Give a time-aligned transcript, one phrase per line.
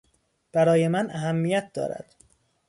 [0.51, 2.15] برای من اهمیت دارد.